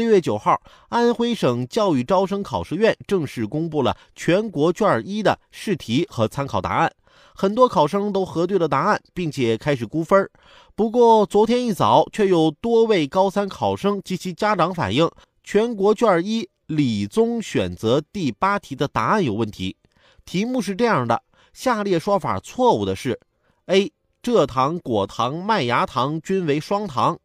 [0.00, 0.58] 六月九号，
[0.88, 6.90] 安徽省教育招生考试院正式公布了全国卷一的试题和参考答案。
[7.34, 10.26] 很多考生都核对了答案，并且开始估分。
[10.74, 15.06] 不过，昨天一早却有多位高三考生及其家长反映，
[15.44, 19.76] 全国卷一理综选择第八题的答案有问题。
[20.24, 21.22] 题目是这样的：
[21.52, 23.20] 下列说法错误的是
[23.66, 23.92] ：A.
[24.22, 27.18] 蔗糖、果糖、麦芽糖均为双糖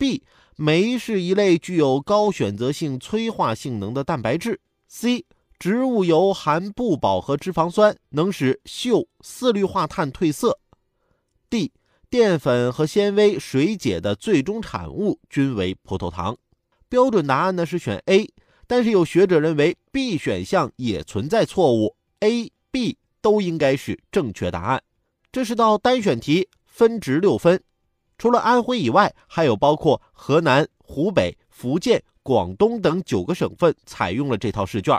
[0.00, 0.22] ；B.
[0.56, 4.60] 酶是一类具有高选择性催化性能的蛋白质
[4.90, 5.26] ；C.
[5.58, 10.58] 植物油含不饱和脂肪酸，能使溴四氯化碳褪色
[11.50, 11.70] ；D.
[12.08, 16.36] 淀粉和纤维水解的最终产物均为葡萄糖。
[16.88, 18.32] 标准答案呢是选 A，
[18.66, 21.94] 但是有学者认为 B 选项也存在错误。
[22.20, 24.82] A、B 都应该是正确答案。
[25.30, 27.62] 这是道单选题，分值六分。
[28.20, 34.94] 除了安徽以外，还有包括河南、湖北、福建、广东等九个省份采用了这套试卷。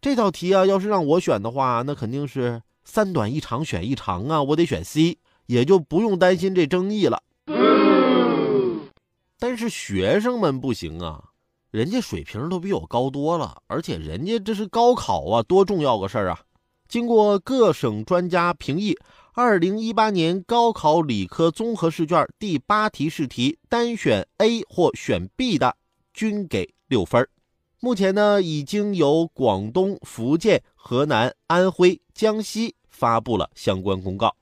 [0.00, 7.22] 这道题啊，要是让我选的话，那肯定是三短一长选一长啊，我得选 C，也就不用担心这争议了。
[9.38, 11.26] 但是学生们不行啊。
[11.70, 16.40] 人家水平都比我高多了，而且人家这是高考啊，多重要个事儿啊！
[16.92, 18.94] 经过各省专家评议，
[19.32, 25.74] 二零一八年高考理科综合试卷第八题试题单选 A 或选 B 的，
[26.12, 27.26] 均给六分。
[27.80, 34.36] 目前呢，已经由广东、福建、河南、安徽、江西发布了相关公告。